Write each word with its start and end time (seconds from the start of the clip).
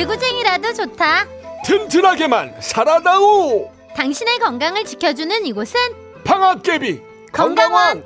개구쟁이라도 0.00 0.72
좋다. 0.72 1.26
튼튼하게만 1.66 2.54
살아다오. 2.60 3.70
당신의 3.94 4.38
건강을 4.38 4.84
지켜주는 4.86 5.44
이곳은 5.44 5.78
방학개비 6.24 7.02
건강원. 7.32 8.02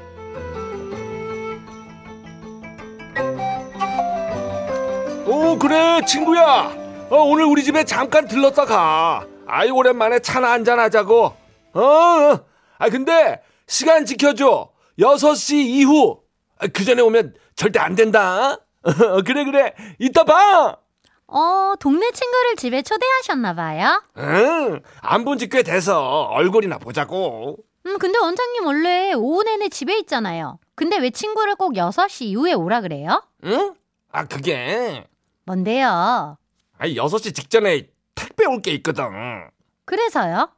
오 5.26 5.56
그래 5.56 6.00
친구야. 6.04 6.72
어, 7.10 7.16
오늘 7.16 7.44
우리 7.44 7.62
집에 7.62 7.84
잠깐 7.84 8.26
들렀다 8.26 8.64
가. 8.64 9.24
아이 9.46 9.70
오랜만에 9.70 10.18
차나 10.18 10.50
한잔 10.50 10.80
하자고. 10.80 11.36
어, 11.74 11.80
어. 11.80 12.44
아 12.78 12.88
근데 12.88 13.40
시간 13.68 14.04
지켜줘. 14.04 14.68
6시 14.98 15.54
이후. 15.54 16.20
아, 16.58 16.66
그 16.66 16.84
전에 16.84 17.00
오면 17.02 17.34
절대 17.54 17.78
안 17.78 17.94
된다. 17.94 18.56
그래 19.24 19.44
그래. 19.44 19.74
이따 20.00 20.24
봐. 20.24 20.78
어, 21.36 21.74
동네 21.80 22.10
친구를 22.12 22.56
집에 22.56 22.82
초대하셨나 22.82 23.54
봐요. 23.54 24.02
응. 24.18 24.80
안 25.02 25.24
본 25.24 25.36
지 25.38 25.48
꽤 25.48 25.62
돼서 25.64 26.22
얼굴이나 26.30 26.78
보자고. 26.78 27.56
음, 27.86 27.98
근데 27.98 28.18
원장님 28.18 28.64
원래 28.64 29.12
오후 29.14 29.42
내내 29.42 29.68
집에 29.68 29.98
있잖아요. 29.98 30.58
근데 30.76 30.96
왜 30.98 31.10
친구를 31.10 31.56
꼭 31.56 31.74
6시 31.74 32.26
이후에 32.26 32.52
오라 32.52 32.80
그래요? 32.82 33.22
응? 33.44 33.74
아 34.12 34.24
그게 34.26 35.06
뭔데요? 35.44 36.36
아니 36.78 36.94
6시 36.94 37.34
직전에 37.34 37.88
택배 38.14 38.46
올 38.46 38.62
게 38.62 38.70
있거든. 38.74 39.04
그래서요? 39.84 40.48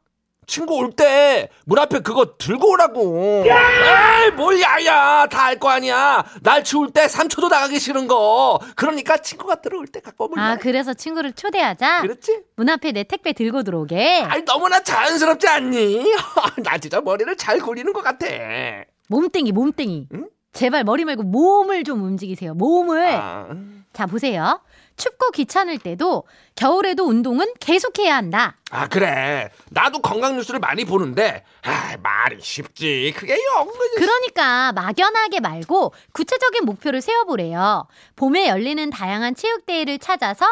친구 0.47 0.75
올 0.75 0.91
때 0.95 1.49
문 1.65 1.77
앞에 1.77 1.99
그거 1.99 2.37
들고 2.37 2.71
오라고. 2.71 3.43
에이, 3.45 4.31
뭘 4.31 4.59
야야. 4.61 5.27
다 5.29 5.47
알 5.47 5.59
거 5.59 5.69
아니야. 5.69 6.23
날 6.41 6.63
추울 6.63 6.91
때 6.91 7.05
3초도 7.07 7.49
나가기 7.49 7.79
싫은 7.79 8.07
거. 8.07 8.59
그러니까 8.75 9.17
친구가 9.17 9.55
들어올 9.61 9.87
때 9.87 9.99
갖고 9.99 10.25
오면 10.25 10.39
아, 10.39 10.55
돼. 10.55 10.61
그래서 10.61 10.93
친구를 10.93 11.33
초대하자? 11.33 12.01
그렇지? 12.01 12.39
문 12.55 12.69
앞에 12.69 12.93
내 12.93 13.03
택배 13.03 13.33
들고 13.33 13.63
들어오게? 13.63 14.23
아니 14.23 14.43
너무나 14.45 14.79
자연스럽지 14.81 15.47
않니? 15.47 16.13
나 16.63 16.77
진짜 16.77 17.01
머리를 17.01 17.35
잘 17.35 17.59
굴리는 17.59 17.91
것 17.91 18.01
같아. 18.03 18.25
몸뚱이, 19.09 19.51
몸뚱이. 19.51 20.07
응? 20.13 20.27
제발 20.53 20.83
머리 20.85 21.05
말고 21.05 21.23
몸을 21.23 21.83
좀 21.83 22.03
움직이세요. 22.03 22.53
몸을. 22.55 23.05
아, 23.15 23.47
자, 23.93 24.05
보세요. 24.05 24.59
춥고 24.97 25.31
귀찮을 25.31 25.77
때도 25.79 26.23
겨울에도 26.55 27.05
운동은 27.05 27.53
계속해야 27.59 28.15
한다. 28.15 28.57
아, 28.71 28.87
그래. 28.87 29.49
나도 29.69 29.99
건강 29.99 30.35
뉴스를 30.35 30.59
많이 30.59 30.83
보는데 30.85 31.43
아, 31.63 31.95
말이 32.01 32.39
쉽지. 32.41 33.13
그게 33.15 33.37
영. 33.55 33.71
그러니까 33.95 34.73
막연하게 34.73 35.39
말고 35.39 35.93
구체적인 36.13 36.65
목표를 36.65 37.01
세워보래요. 37.01 37.87
봄에 38.15 38.49
열리는 38.49 38.89
다양한 38.89 39.35
체육대회를 39.35 39.99
찾아서 39.99 40.45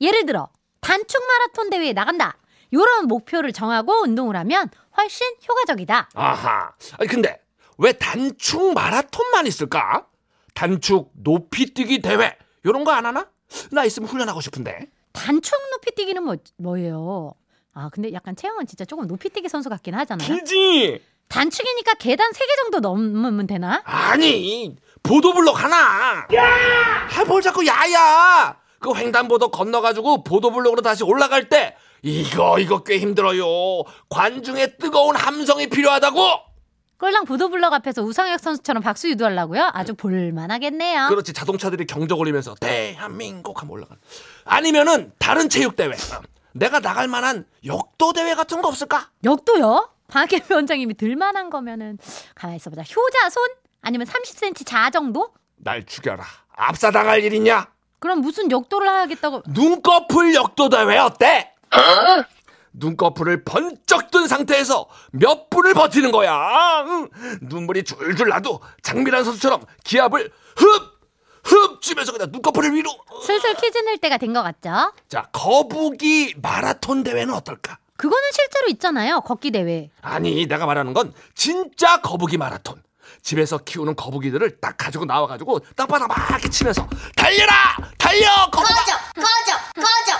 예를 0.00 0.24
들어 0.26 0.48
단축 0.80 1.22
마라톤 1.26 1.68
대회에 1.70 1.92
나간다. 1.92 2.36
이런 2.70 3.06
목표를 3.06 3.52
정하고 3.52 4.02
운동을 4.02 4.34
하면 4.36 4.70
훨씬 4.96 5.26
효과적이다. 5.46 6.08
아하. 6.14 6.72
아니 6.98 7.08
근데 7.08 7.38
왜 7.78 7.92
단축 7.92 8.72
마라톤만 8.74 9.46
있을까? 9.46 10.06
단축 10.54 11.10
높이뛰기 11.14 12.00
대회 12.00 12.36
이런 12.64 12.84
거 12.84 12.92
안 12.92 13.06
하나? 13.06 13.26
나 13.70 13.84
있으면 13.84 14.08
훈련하고 14.08 14.40
싶은데. 14.40 14.86
단축 15.12 15.58
높이 15.72 15.94
뛰기는 15.94 16.22
뭐, 16.22 16.36
뭐예요? 16.56 17.34
아 17.72 17.88
근데 17.92 18.12
약간 18.12 18.34
체형은 18.36 18.66
진짜 18.66 18.84
조금 18.84 19.06
높이 19.06 19.28
뛰기 19.28 19.48
선수 19.48 19.68
같긴 19.68 19.94
하잖아요. 19.94 20.26
길지. 20.26 21.02
단축이니까 21.28 21.94
계단 21.94 22.32
3개 22.32 22.56
정도 22.62 22.80
넘으면 22.80 23.46
되나? 23.46 23.82
아니 23.84 24.74
보도블록 25.02 25.62
하나. 25.62 26.26
야! 26.34 27.24
뭘 27.26 27.40
자꾸 27.40 27.64
야야. 27.66 28.56
그 28.80 28.94
횡단보도 28.94 29.50
건너가지고 29.50 30.24
보도블록으로 30.24 30.82
다시 30.82 31.04
올라갈 31.04 31.48
때 31.48 31.76
이거 32.02 32.58
이거 32.58 32.82
꽤 32.82 32.98
힘들어요. 32.98 33.44
관중의 34.08 34.78
뜨거운 34.78 35.14
함성이 35.16 35.68
필요하다고. 35.68 36.49
꼴랑 37.00 37.24
보도블럭 37.24 37.72
앞에서 37.72 38.02
우상혁 38.02 38.38
선수처럼 38.40 38.82
박수 38.82 39.08
유도하려고요? 39.08 39.70
아주 39.72 39.94
볼만하겠네요. 39.94 41.08
그렇지 41.08 41.32
자동차들이 41.32 41.86
경적 41.86 42.18
올리면서 42.18 42.54
대한민국 42.60 43.62
하면 43.62 43.72
올라가. 43.72 43.96
아니면은 44.44 45.12
다른 45.18 45.48
체육 45.48 45.76
대회. 45.76 45.92
내가 46.52 46.80
나갈 46.80 47.08
만한 47.08 47.46
역도 47.64 48.12
대회 48.12 48.34
같은 48.34 48.60
거 48.60 48.68
없을까? 48.68 49.08
역도요? 49.24 49.88
박예비 50.08 50.52
원장님이 50.52 50.94
들만한 50.94 51.48
거면은 51.48 51.98
가만히 52.34 52.56
있어보자. 52.56 52.82
효자손? 52.82 53.42
아니면 53.80 54.06
30cm 54.06 54.66
자 54.66 54.90
정도? 54.90 55.32
날 55.56 55.86
죽여라. 55.86 56.22
압사당할 56.54 57.22
일이냐? 57.24 57.68
그럼 57.98 58.20
무슨 58.20 58.50
역도를 58.50 58.86
하겠다고? 58.88 59.44
눈꺼풀 59.48 60.34
역도 60.34 60.68
대회 60.68 60.98
어때? 60.98 61.54
눈꺼풀을 62.72 63.44
번쩍 63.44 64.10
뜬 64.10 64.26
상태에서 64.28 64.88
몇 65.12 65.50
분을 65.50 65.74
버티는 65.74 66.12
거야. 66.12 66.84
응. 66.86 67.08
눈물이 67.42 67.84
줄줄 67.84 68.28
나도 68.28 68.60
장미란 68.82 69.24
선수처럼 69.24 69.62
기압을 69.84 70.30
흡! 70.56 71.00
흡! 71.42 71.80
주면서 71.82 72.12
그냥 72.12 72.28
눈꺼풀을 72.30 72.74
위로. 72.74 72.90
슬슬 73.26 73.54
퀴즈 73.54 73.78
낼 73.78 73.98
때가 73.98 74.18
된 74.18 74.32
것 74.32 74.42
같죠? 74.42 74.92
자, 75.08 75.26
거북이 75.32 76.34
마라톤 76.42 77.02
대회는 77.02 77.34
어떨까? 77.34 77.78
그거는 77.96 78.22
실제로 78.32 78.68
있잖아요. 78.68 79.20
걷기 79.22 79.50
대회. 79.50 79.90
아니, 80.00 80.46
내가 80.46 80.64
말하는 80.66 80.92
건 80.94 81.12
진짜 81.34 82.00
거북이 82.00 82.38
마라톤. 82.38 82.82
집에서 83.22 83.58
키우는 83.58 83.96
거북이들을 83.96 84.60
딱 84.60 84.76
가지고 84.78 85.04
나와가지고 85.04 85.58
땅바닥 85.76 86.08
막 86.08 86.30
이렇게 86.30 86.48
치면서 86.48 86.86
달려라! 87.16 87.52
달려! 87.98 88.26
거북아! 88.50 88.68
꺼져, 88.68 88.92
꺼져, 89.14 89.58
꺼져. 89.74 90.18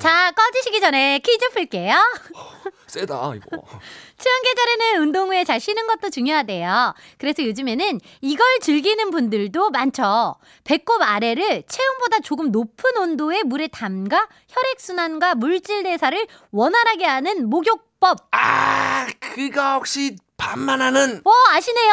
자, 0.00 0.30
꺼지시기 0.32 0.80
전에 0.80 1.18
퀴즈 1.20 1.50
풀게요. 1.50 1.94
세다, 2.86 3.34
이거. 3.34 3.46
추운 4.16 4.42
계절에는 4.42 5.02
운동 5.02 5.28
후에 5.28 5.44
잘 5.44 5.60
쉬는 5.60 5.86
것도 5.86 6.10
중요하대요. 6.10 6.94
그래서 7.18 7.44
요즘에는 7.44 8.00
이걸 8.20 8.46
즐기는 8.60 9.10
분들도 9.10 9.70
많죠. 9.70 10.36
배꼽 10.62 11.02
아래를 11.02 11.64
체온보다 11.66 12.20
조금 12.20 12.50
높은 12.52 12.96
온도의 12.96 13.42
물에 13.44 13.68
담가 13.68 14.28
혈액순환과 14.48 15.34
물질 15.36 15.82
대사를 15.82 16.26
원활하게 16.52 17.04
하는 17.06 17.48
목욕법. 17.50 18.28
아, 18.32 19.06
그거 19.18 19.74
혹시 19.74 20.16
반만 20.36 20.80
하는 20.80 21.20
어, 21.24 21.30
아시네요? 21.50 21.92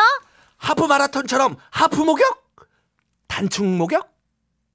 하프 0.58 0.84
마라톤처럼 0.86 1.56
하프 1.72 2.02
목욕? 2.02 2.42
단축 3.28 3.66
목욕? 3.66 4.11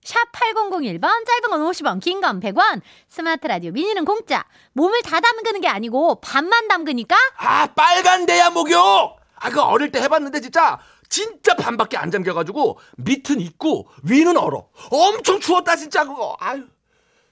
샵 0.06 0.31
8001번, 0.31 1.03
짧은 1.27 1.50
건 1.50 1.61
50원, 1.69 2.00
긴 2.00 2.21
건 2.21 2.39
100원, 2.41 2.81
스마트 3.09 3.47
라디오 3.49 3.72
미니는 3.72 4.05
공짜. 4.05 4.44
몸을 4.75 5.03
다 5.03 5.19
담그는 5.19 5.61
게 5.61 5.67
아니고 5.69 6.21
반만 6.21 6.69
담그니까 6.69 7.16
아, 7.39 7.66
빨간 7.75 8.25
대야 8.25 8.51
목욕! 8.51 9.19
아, 9.34 9.51
그거 9.51 9.65
어릴 9.65 9.91
때 9.91 10.01
해봤는데 10.01 10.41
진짜 10.41 10.78
진짜 11.09 11.54
반밖에 11.57 11.97
안 11.97 12.10
잠겨가지고 12.13 12.78
밑은 12.98 13.41
있고 13.41 13.89
위는 14.04 14.36
얼어. 14.36 14.69
엄청 14.91 15.41
추웠다 15.41 15.75
진짜 15.77 16.04
그거. 16.04 16.36
아유. 16.39 16.65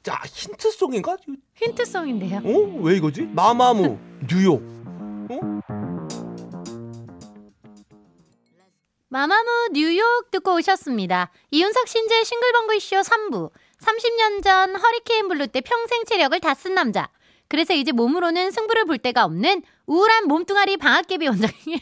자, 0.03 0.21
힌트송인가? 0.27 1.17
힌트송인데요. 1.55 2.39
어? 2.45 2.81
왜 2.83 2.97
이거지? 2.97 3.23
마마무, 3.23 3.99
뉴욕. 4.29 4.63
마마무 9.15 9.69
뉴욕 9.71 10.29
듣고 10.33 10.57
오셨습니다. 10.57 11.31
이윤석 11.53 11.87
신지의 11.87 12.25
싱글벙글 12.25 12.81
쇼 12.81 12.97
3부. 12.97 13.49
30년 13.81 14.43
전 14.43 14.75
허리케인 14.75 15.29
블루 15.29 15.47
때 15.47 15.61
평생 15.61 16.05
체력을 16.05 16.41
다 16.41 16.55
쓴 16.55 16.75
남자. 16.75 17.09
그래서 17.47 17.75
이제 17.75 17.93
몸으로는 17.93 18.51
승부를 18.51 18.87
볼 18.87 18.99
데가 18.99 19.25
없는 19.25 19.63
우울한 19.87 20.27
몸뚱아리 20.27 20.79
방아깨비 20.79 21.29
원장님. 21.29 21.79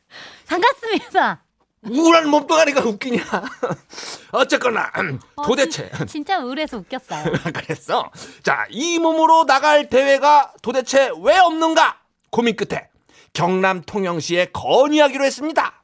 반갑습니다. 0.48 1.44
우울한 1.90 2.30
몸뚱아리가 2.30 2.80
웃기냐? 2.88 3.22
어쨌거나 4.32 4.90
어, 5.36 5.42
도대체 5.46 5.90
진, 5.94 6.06
진짜 6.06 6.38
우울해서 6.38 6.78
웃겼어요. 6.78 7.34
그랬어. 7.52 8.10
자, 8.42 8.64
이 8.70 8.98
몸으로 8.98 9.44
나갈 9.44 9.90
대회가 9.90 10.54
도대체 10.62 11.10
왜 11.22 11.36
없는가? 11.36 12.00
고민 12.30 12.56
끝에 12.56 12.88
경남 13.34 13.82
통영시에 13.82 14.52
건의하기로 14.54 15.22
했습니다. 15.22 15.82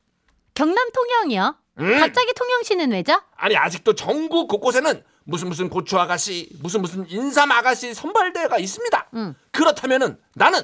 경남 0.55 0.91
통영이요? 0.93 1.57
음. 1.79 2.01
갑자기 2.01 2.33
통영시는 2.35 2.93
왜죠? 2.93 3.21
아니 3.37 3.57
아직도 3.57 3.95
전국 3.95 4.49
곳곳에는 4.49 5.03
무슨 5.25 5.49
무슨 5.49 5.69
고추 5.71 5.99
아가씨, 5.99 6.49
무슨 6.61 6.83
무슨 6.83 7.09
인삼 7.09 7.51
아가씨 7.53 7.95
선발대회가 7.95 8.59
있습니다. 8.59 9.09
음. 9.15 9.35
그렇다면은 9.53 10.19
나는 10.35 10.61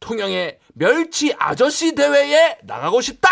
통영의 0.00 0.58
멸치 0.74 1.34
아저씨 1.38 1.94
대회에 1.94 2.58
나가고 2.62 3.00
싶다. 3.00 3.28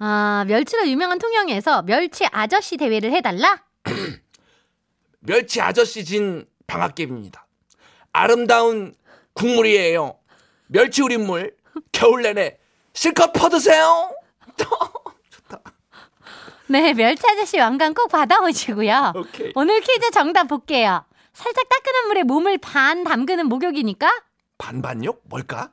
아, 0.00 0.44
멸치로 0.46 0.88
유명한 0.88 1.18
통영에서 1.18 1.82
멸치 1.82 2.26
아저씨 2.30 2.76
대회를 2.76 3.12
해달라? 3.12 3.64
멸치 5.20 5.60
아저씨 5.60 6.04
진 6.04 6.46
방학개입니다. 6.66 7.46
아름다운 8.12 8.94
국물이에요. 9.34 10.18
멸치 10.66 11.02
우린물 11.02 11.56
겨울 11.92 12.22
내내 12.22 12.58
실컷 12.94 13.32
퍼드세요. 13.32 14.12
네, 16.68 16.92
멸치 16.92 17.22
아저씨 17.26 17.58
왕관 17.58 17.94
꼭 17.94 18.08
받아오시고요. 18.08 19.14
오케이. 19.16 19.52
오늘 19.54 19.80
퀴즈 19.80 20.10
정답 20.10 20.48
볼게요. 20.48 21.04
살짝 21.32 21.66
따끈한 21.68 22.08
물에 22.08 22.22
몸을 22.24 22.58
반 22.58 23.04
담그는 23.04 23.46
목욕이니까 23.46 24.10
반반욕 24.58 25.22
뭘까? 25.24 25.70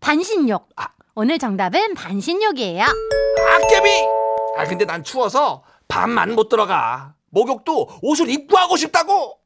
반신욕. 0.00 0.68
아. 0.76 0.88
오늘 1.14 1.38
정답은 1.38 1.94
반신욕이에요. 1.94 2.84
아깨비! 2.84 3.88
아 4.56 4.64
근데 4.64 4.84
난 4.84 5.02
추워서 5.04 5.62
밤만 5.88 6.34
못 6.34 6.48
들어가. 6.48 7.14
목욕도 7.30 7.88
옷을 8.02 8.28
입고 8.30 8.56
하고 8.56 8.76
싶다고. 8.76 9.38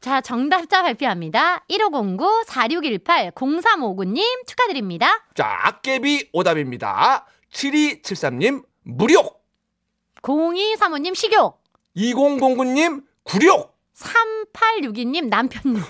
자, 0.00 0.20
정답자 0.22 0.82
발표합니다. 0.82 1.64
1509-4618-0359님 1.70 4.46
축하드립니다. 4.46 5.24
자, 5.34 5.58
아깨비 5.62 6.30
오답입니다. 6.32 7.26
7273님 7.52 8.64
무 8.84 9.06
욕. 10.20 10.22
0235님 10.22 11.14
식욕. 11.14 11.62
2009님 11.96 13.02
구욕. 13.24 13.78
3862님 13.96 15.28
남편욕. 15.28 15.82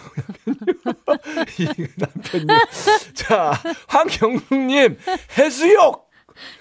이 1.58 1.86
남편님. 1.96 2.48
자, 3.14 3.52
황경숙님 3.88 4.98
해수욕. 5.38 6.10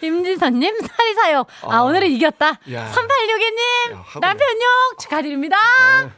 임지선님 0.01 0.79
사리사욕. 0.81 1.47
아, 1.63 1.77
아. 1.77 1.81
오늘은 1.83 2.07
이겼다. 2.11 2.59
야. 2.71 2.91
3862님 2.91 3.91
야, 3.93 3.97
하고 4.05 4.19
남편욕 4.19 4.99
축하드립니다. 4.99 5.57
아. 5.57 6.11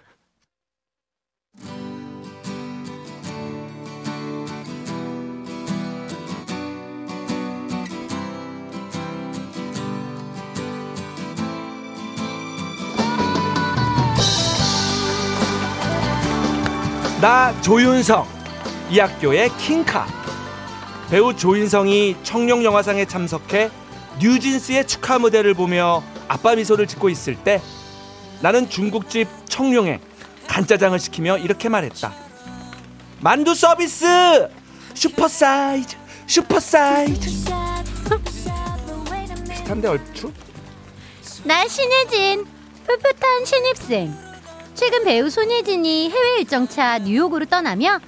나 17.22 17.54
조윤성. 17.62 18.26
이 18.90 18.98
학교의 18.98 19.56
킹카. 19.60 20.08
배우 21.12 21.36
조인성이 21.36 22.16
청룡 22.24 22.64
영화상에 22.64 23.06
참석해 23.06 23.70
뉴진스의 24.20 24.88
축하 24.88 25.20
무대를 25.20 25.54
보며 25.54 26.02
아빠 26.28 26.56
미소를 26.56 26.88
짓고 26.88 27.10
있을 27.10 27.36
때 27.36 27.62
나는 28.42 28.68
중국집 28.70 29.28
청룡에 29.48 30.00
간짜장을 30.48 30.98
시키며 30.98 31.38
이렇게 31.38 31.70
말했다. 31.70 32.12
만두 33.20 33.54
서비스! 33.54 34.50
슈퍼 34.96 35.28
사이즈! 35.28 35.96
슈퍼 36.26 36.60
사이즈. 36.60 37.30
비슷한데 39.48 39.88
얼추? 39.88 40.32
나 41.44 41.68
신혜진 41.68 42.46
풋풋한 42.88 43.46
신입생 43.46 44.31
최근 44.76 45.04
배우 45.04 45.30
손예진이 45.30 46.10
해외 46.10 46.38
일정차 46.40 47.00
뉴욕으로 47.00 47.46
떠나며 47.46 48.00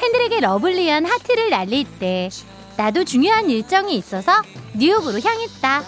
팬들에게 0.00 0.40
lovely한 0.40 1.04
하트를 1.06 1.50
날릴 1.50 1.84
때 1.98 2.28
나도 2.76 3.04
중요한 3.04 3.48
일정이 3.48 3.96
있어서 3.96 4.32
뉴욕으로 4.74 5.20
향했다 5.20 5.82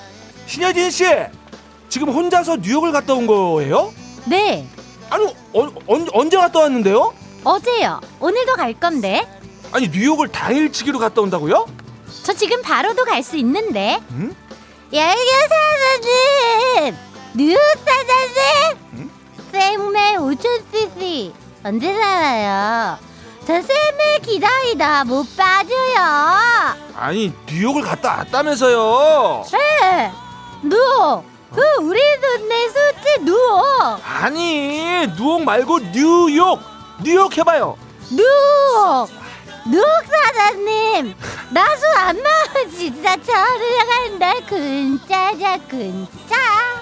신여진 0.46 0.90
씨 0.90 1.04
지금 1.88 2.08
혼자서 2.10 2.56
뉴욕을 2.56 2.92
갔다 2.92 3.14
온 3.14 3.26
거예요? 3.26 3.92
네 4.26 4.66
아니 5.10 5.26
어, 5.52 5.72
언, 5.86 6.08
언제 6.12 6.36
갔다 6.36 6.60
왔는데요? 6.60 7.14
어제요 7.44 8.00
오늘도 8.20 8.54
갈 8.54 8.74
건데 8.74 9.26
아니 9.72 9.88
뉴욕을 9.88 10.28
당일치기로 10.28 10.98
갔다 10.98 11.20
온다고요? 11.22 11.66
저 12.22 12.32
지금 12.32 12.62
바로도 12.62 13.04
갈 13.04 13.22
수 13.22 13.36
있는데 13.38 14.00
응? 14.12 14.34
열교 14.92 15.18
사장님 15.48 16.96
뉴욕 17.34 17.58
사장님 17.84 19.07
응? 19.54 19.60
생맥 19.60 20.18
5,000cc 20.18 21.32
언제 21.64 21.92
나와요? 21.92 22.98
저 23.46 23.54
생맥 23.62 24.22
기다리다 24.22 25.04
못 25.04 25.24
빠져요. 25.36 26.76
아니 26.96 27.32
뉴욕을 27.46 27.82
갔다 27.82 28.16
왔다면서요? 28.18 29.44
네. 29.52 30.12
누워. 30.62 31.24
그 31.54 31.62
우리 31.80 31.98
동네 32.20 32.68
술집 32.68 33.22
누워. 33.24 33.98
아니 34.04 35.06
뉴욕 35.16 35.42
말고 35.42 35.78
뉴욕. 35.92 36.60
뉴욕 37.02 37.36
해봐요. 37.38 37.76
누워 38.10 39.06
누워 39.66 39.84
사장님 40.10 41.14
나술안 41.50 42.16
먹어 42.16 42.70
진짜 42.70 43.16
저를 43.16 43.86
간다 43.86 44.32
근짜자 44.46 45.58
근짜? 45.68 46.36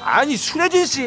아니 0.05 0.37
수래진 0.37 0.87
씨, 0.87 1.03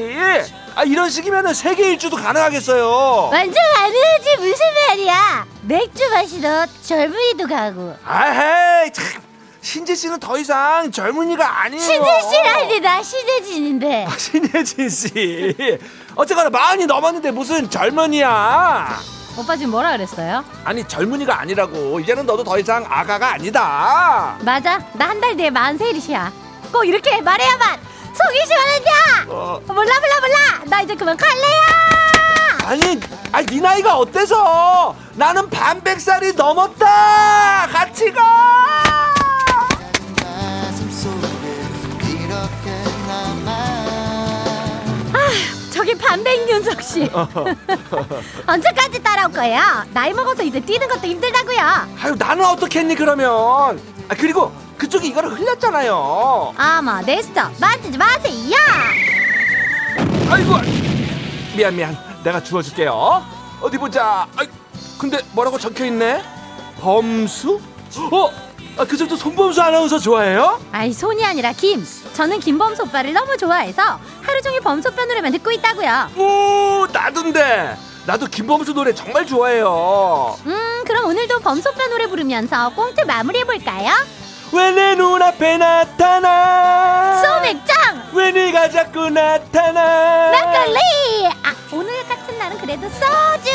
아 0.80 0.84
이런 0.84 1.10
식이면은 1.10 1.54
세계 1.54 1.90
일주도 1.92 2.16
가능하겠어요. 2.16 3.30
완전 3.34 3.56
아니지 3.80 4.38
무슨 4.40 4.66
말이야 4.88 5.46
맥주 5.64 6.10
마시러 6.10 6.66
젊은이도 6.86 7.48
가고 7.50 7.98
아헤이 8.06 8.90
참 8.94 9.22
신재 9.60 9.94
씨는 9.94 10.22
더 10.22 10.38
이상 10.38 10.90
젊은이가 10.90 11.64
아니에요. 11.64 11.84
신재 11.84 12.10
씨라니 12.32 12.80
나 12.80 13.04
신재진인데 13.04 14.06
아, 14.06 14.18
신예진 14.18 14.90
씨. 14.90 15.78
어쨌거나 16.16 16.50
마흔이 16.50 16.86
넘었는데 16.86 17.32
무슨 17.32 17.70
젊은이야? 17.70 19.00
오빠 19.38 19.58
지금 19.58 19.72
뭐라 19.72 19.92
그랬어요? 19.92 20.46
아니 20.64 20.88
젊은이가 20.88 21.42
아니라고. 21.42 22.00
이제는 22.00 22.26
너도 22.26 22.46
더 22.46 22.58
이상 22.58 22.86
아가가 22.88 23.34
아니다. 23.34 24.38
맞아 24.44 24.80
나 24.94 25.08
한 25.10 25.20
달 25.20 25.36
뒤에 25.36 25.50
만세일이야 25.50 26.32
꼭 26.72 26.86
이렇게 26.86 27.20
말해야만 27.20 27.89
속이 28.20 28.46
시원하냐 28.46 29.26
어, 29.30 29.62
몰라 29.68 30.00
몰라 30.00 30.20
몰라 30.22 30.64
나 30.66 30.82
이제 30.82 30.96
그만 30.96 31.16
갈래요 31.16 31.90
아니, 32.66 33.00
아니 33.32 33.46
네 33.48 33.60
나이가 33.62 33.98
어때서? 33.98 34.96
나는 35.16 35.50
반백살이 35.50 36.34
넘었다. 36.34 37.68
같이 37.72 38.12
가. 38.12 39.10
저기 45.72 45.96
반백윤석 45.96 46.84
씨 46.84 47.10
언제까지 48.46 49.02
따라올 49.02 49.32
거예요? 49.32 49.62
나이 49.94 50.12
먹어서 50.14 50.44
이제 50.44 50.60
뛰는 50.60 50.88
것도 50.90 51.08
힘들다고요 51.08 51.58
아유 52.02 52.16
나는 52.18 52.44
어떻겠니 52.44 52.96
그러면? 52.96 53.80
아 54.10 54.16
그리고 54.18 54.52
그쪽이 54.78 55.08
이거를 55.10 55.30
흘렸잖아요. 55.32 56.54
아마 56.58 57.02
네스터 57.02 57.50
만지지 57.60 57.98
마세요 57.98 58.56
아이고 60.30 60.56
미안 61.56 61.76
미안 61.76 61.98
내가 62.24 62.42
주워줄게요. 62.44 63.24
어디 63.62 63.78
보자. 63.78 64.28
아이, 64.36 64.48
근데 64.98 65.20
뭐라고 65.34 65.58
적혀 65.60 65.86
있네? 65.86 66.24
범수? 66.82 67.60
어? 68.12 68.32
아, 68.78 68.86
그저도 68.86 69.16
손범수 69.18 69.62
아나운서 69.62 70.00
좋아해요? 70.00 70.60
아이 70.72 70.94
손이 70.94 71.24
아니라 71.26 71.52
김 71.52 71.86
저는 72.14 72.40
김범수 72.40 72.84
오빠를 72.84 73.12
너무 73.12 73.36
좋아해서 73.36 74.00
하루 74.22 74.42
종일 74.42 74.62
범수 74.62 74.90
오빠 74.90 75.04
노래만 75.06 75.34
듣고 75.34 75.52
있다고요 75.52 76.10
오 76.16 76.88
나도인데 76.92 77.76
나도 78.06 78.28
김범수 78.28 78.74
노래 78.74 78.94
정말 78.94 79.26
좋아해요. 79.26 80.38
음 80.46 80.69
그럼 80.90 81.06
오늘도 81.06 81.40
범수 81.42 81.70
오빠 81.70 81.88
노래 81.88 82.08
부르면서 82.08 82.70
꽁트 82.74 83.02
마무리해볼까요? 83.02 83.92
왜 84.52 84.72
내 84.72 84.96
눈앞에 84.96 85.58
나타나? 85.58 87.22
소맥장 87.22 88.10
왜 88.14 88.32
네가 88.32 88.70
자꾸 88.72 89.08
나타나? 89.12 90.32
막걸리 90.32 90.78
아 91.44 91.54
오늘 91.72 91.94
같은 92.08 92.36
날은 92.40 92.58
그래도 92.58 92.90
소주 92.90 93.52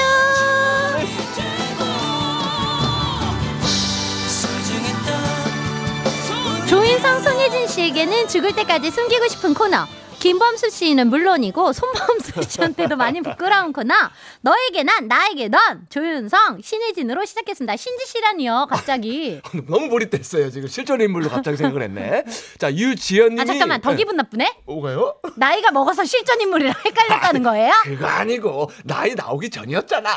조인성 6.68 7.22
손예진 7.22 7.66
씨에게는 7.68 8.28
죽을 8.28 8.52
때까지 8.54 8.90
숨기고 8.90 9.28
싶은 9.28 9.54
코너 9.54 9.86
김범수 10.24 10.70
씨는 10.70 11.08
물론이고 11.10 11.74
손범수 11.74 12.40
씨한테도 12.48 12.96
많이 12.96 13.20
부끄러운 13.20 13.74
코너 13.74 13.92
너에게 14.40 14.82
난 14.82 15.06
나에게 15.06 15.48
넌 15.48 15.60
조윤성 15.90 16.62
신혜진으로 16.62 17.26
시작했습니다 17.26 17.76
신지 17.76 18.06
씨라니요 18.06 18.68
갑자기 18.70 19.42
너무 19.68 19.88
몰입됐어요 19.88 20.48
지금 20.48 20.66
실존 20.66 21.02
인물로 21.02 21.28
갑자기 21.28 21.58
생각을 21.58 21.82
했네. 21.82 22.24
자 22.56 22.72
유지연님이 22.72 23.38
아 23.42 23.44
잠깐만 23.44 23.82
더 23.82 23.94
기분 23.94 24.16
나쁘네 24.16 24.60
뭐가요? 24.64 25.14
나이가 25.36 25.70
먹어서 25.70 26.06
실존 26.06 26.40
인물이랑 26.40 26.72
헷갈렸다는 26.86 27.42
거예요? 27.42 27.72
그거 27.82 28.06
아니고 28.06 28.70
나이 28.84 29.14
나오기 29.14 29.50
전이었잖아. 29.50 30.08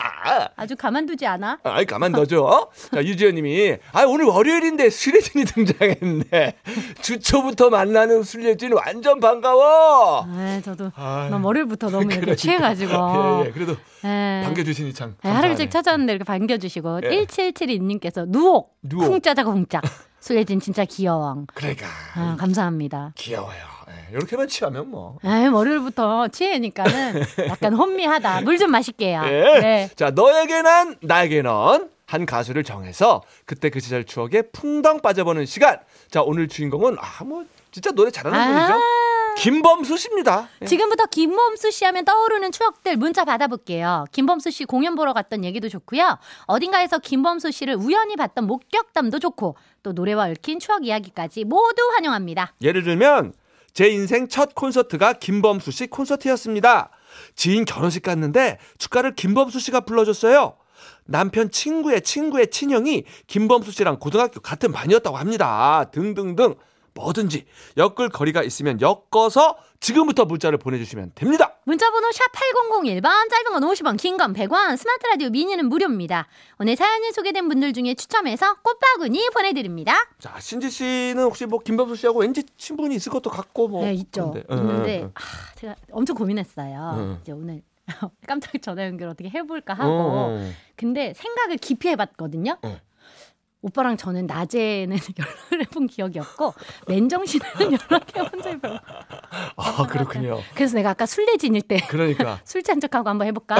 아주 0.55 0.77
가만두지 0.77 1.25
않아 1.25 1.59
아이 1.63 1.83
가만 1.83 2.13
둬줘. 2.13 2.69
자 2.93 3.03
유지연님이 3.03 3.75
아 3.91 4.03
오늘 4.05 4.23
월요일인데 4.27 4.89
술예진이 4.89 5.43
등장했네. 5.51 6.55
주초부터 7.01 7.69
만나는 7.69 8.23
술예진 8.23 8.71
완전 8.71 9.19
반가워. 9.19 9.96
아 10.27 10.61
저도 10.63 10.91
아유, 10.95 11.29
너 11.29 11.39
월요일부터 11.43 11.89
너무 11.89 12.03
이렇게 12.03 12.19
그러니까. 12.19 12.35
취해가지고 12.35 12.91
예, 13.43 13.47
예, 13.47 13.51
그래도 13.51 13.75
예. 14.05 14.41
반겨주시니 14.45 14.93
참. 14.93 15.15
네, 15.23 15.29
하루. 15.31 15.49
일찍 15.49 15.71
찾아왔는데 15.71 16.13
이렇게 16.13 16.23
반겨주시고 16.25 17.01
예. 17.03 17.09
1772님께서 17.25 18.25
누옥 18.27 18.77
누옥. 18.83 19.09
쿵짜자고 19.09 19.53
쿵짝 19.53 19.83
술래진 20.19 20.59
진짜 20.61 20.85
귀여워 20.85 21.45
그러니까 21.53 21.87
아, 22.15 22.35
감사합니다 22.39 23.13
귀여워요. 23.15 23.77
예, 23.89 24.13
이렇게만 24.15 24.47
취하면 24.49 24.89
뭐. 24.89 25.17
에이, 25.23 25.47
월요일부터 25.47 26.27
취해니까는 26.27 27.21
약간 27.47 27.73
혼미하다. 27.73 28.41
물 28.41 28.57
좀 28.57 28.69
마실게요. 28.71 29.21
예. 29.25 29.59
네. 29.61 29.89
자, 29.95 30.09
너에게 30.11 30.61
난, 30.61 30.95
나에게 31.01 31.41
넌. 31.41 31.89
한 32.05 32.25
가수를 32.25 32.63
정해서 32.63 33.21
그때 33.45 33.69
그 33.69 33.79
시절 33.81 34.05
추억에 34.05 34.41
풍덩 34.53 35.01
빠져보는 35.01 35.45
시간. 35.45 35.79
자, 36.09 36.21
오늘 36.21 36.47
주인공은 36.47 36.95
아, 36.99 37.23
뭐 37.25 37.43
진짜 37.71 37.91
노래 37.91 38.11
잘하는 38.11 38.37
분이죠. 38.53 38.73
아, 39.37 39.39
김범수 39.39 39.97
씨입니다. 39.97 40.49
예. 40.63 40.65
지금부터 40.65 41.05
김범수 41.05 41.69
씨 41.69 41.85
하면 41.85 42.03
떠오르는 42.05 42.51
추억들 42.51 42.97
문자 42.97 43.23
받아볼게요. 43.23 44.05
김범수 44.11 44.49
씨 44.49 44.65
공연 44.65 44.95
보러 44.95 45.13
갔던 45.13 45.45
얘기도 45.45 45.69
좋고요. 45.69 46.17
어딘가에서 46.47 46.97
김범수 46.97 47.51
씨를 47.51 47.75
우연히 47.75 48.15
봤던 48.15 48.47
목격담도 48.47 49.19
좋고 49.19 49.55
또 49.83 49.91
노래와 49.93 50.25
얽힌 50.25 50.59
추억 50.59 50.85
이야기까지 50.85 51.43
모두 51.43 51.83
환영합니다. 51.93 52.53
예를 52.61 52.83
들면 52.83 53.33
제 53.73 53.87
인생 53.89 54.27
첫 54.27 54.55
콘서트가 54.55 55.13
김범수 55.13 55.71
씨 55.71 55.85
콘서트였습니다. 55.87 56.89
지인 57.35 57.65
결혼식 57.65 58.01
갔는데 58.01 58.57
축가를 58.79 59.13
김범수 59.13 59.59
씨가 59.59 59.81
불러줬어요. 59.81 60.57
남편 61.05 61.51
친구의 61.51 62.01
친구의 62.01 62.49
친형이 62.49 63.03
김범수 63.27 63.71
씨랑 63.71 63.99
고등학교 63.99 64.39
같은 64.39 64.71
반이었다고 64.71 65.15
합니다. 65.15 65.85
등등등 65.91 66.55
뭐든지 67.01 67.45
엮을 67.77 68.09
거리가 68.09 68.43
있으면 68.43 68.79
엮어서 68.81 69.57
지금부터 69.79 70.25
문자를 70.25 70.57
보내주시면 70.57 71.11
됩니다. 71.13 71.53
문자번호 71.65 72.11
샵 72.11 72.23
8001번, 72.31 73.29
짧은 73.29 73.51
건 73.51 73.61
50원, 73.61 73.97
긴 73.97 74.17
건 74.17 74.33
100원, 74.33 74.75
스마트 74.75 75.05
라디오 75.11 75.29
미니는 75.29 75.69
무료입니다. 75.69 76.27
오늘 76.59 76.75
사연이 76.75 77.11
소개된 77.11 77.47
분들 77.47 77.73
중에 77.73 77.93
추첨해서 77.93 78.55
꽃바구니 78.63 79.29
보내드립니다. 79.33 79.93
자 80.19 80.39
신지 80.39 80.69
씨는 80.71 81.23
혹시 81.23 81.45
뭐 81.45 81.59
김범수 81.59 81.95
씨하고 81.95 82.21
왠지 82.21 82.43
친분이 82.57 82.95
있을 82.95 83.11
것도 83.11 83.29
같고 83.29 83.67
뭐 83.67 83.83
네, 83.85 83.93
있죠. 83.93 84.33
응, 84.49 84.57
있는데, 84.57 84.99
응, 84.99 85.03
응. 85.03 85.11
아, 85.13 85.21
제가 85.55 85.75
엄청 85.91 86.15
고민했어요. 86.15 86.95
응. 86.97 87.17
이제 87.21 87.31
오늘 87.31 87.61
깜짝 88.27 88.51
전화 88.61 88.83
연결 88.85 89.09
어떻게 89.09 89.29
해볼까 89.29 89.73
하고. 89.75 89.91
어, 89.91 90.51
근데 90.75 91.13
생각을 91.15 91.57
깊이 91.57 91.87
해봤거든요. 91.89 92.57
어. 93.61 93.67
오빠랑 93.67 93.97
저는 93.97 94.27
낮에는 94.27 94.97
연락을 95.17 95.61
해본 95.61 95.87
기억이 95.87 96.19
없고 96.19 96.53
맨정신에는 96.87 97.59
연락해 97.89 98.29
본 98.29 98.41
적이 98.41 98.59
별로. 98.59 98.79
아 99.55 99.87
그렇군요. 99.87 100.39
그래서 100.53 100.75
내가 100.75 100.91
아까 100.91 101.05
술래 101.05 101.37
지닐 101.37 101.61
때 101.61 101.77
그러니까 101.89 102.39
술 102.45 102.61
잔척하고 102.63 103.09
한번 103.09 103.27
해볼까? 103.27 103.55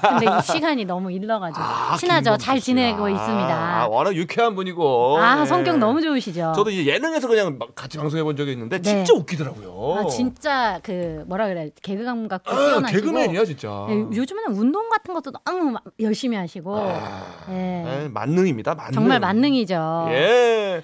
근데 0.00 0.26
이 0.26 0.42
시간이 0.42 0.84
너무 0.84 1.10
일러가지고 1.12 1.62
아, 1.62 1.96
친하죠. 1.98 2.36
잘 2.36 2.60
씨. 2.60 2.66
지내고 2.66 3.04
아, 3.04 3.10
있습니다. 3.10 3.82
아, 3.82 3.86
워낙 3.88 4.14
유쾌한 4.14 4.54
분이고. 4.54 5.18
아 5.18 5.36
네. 5.36 5.46
성격 5.46 5.78
너무 5.78 6.00
좋으시죠. 6.00 6.52
저도 6.56 6.70
이제 6.70 6.86
예능에서 6.86 7.28
그냥 7.28 7.58
막 7.58 7.74
같이 7.74 7.98
방송해 7.98 8.22
본 8.22 8.36
적이 8.36 8.52
있는데 8.52 8.78
네. 8.78 8.82
진짜 8.82 9.12
웃기더라고요. 9.14 9.96
아 9.98 10.06
진짜 10.08 10.80
그 10.82 11.24
뭐라 11.26 11.48
그래 11.48 11.70
개그 11.82 12.04
감각도 12.04 12.50
아, 12.50 12.54
뛰어나시고. 12.54 13.00
개그맨이야 13.00 13.44
진짜. 13.44 13.86
네, 13.88 14.06
요즘에는 14.16 14.56
운동 14.56 14.88
같은 14.88 15.14
것도 15.14 15.32
너무 15.44 15.70
막 15.72 15.82
열심히 16.00 16.36
하시고. 16.36 16.76
네, 17.48 18.08
만능입니다. 18.12 18.74
만능. 18.74 19.15
정말 19.16 19.34
만능이죠. 19.34 20.06
예. 20.10 20.82